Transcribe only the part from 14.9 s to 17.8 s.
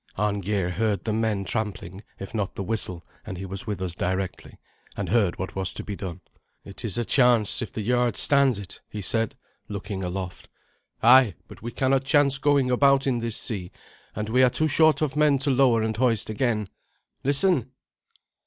of men to lower and hoist again. Listen!"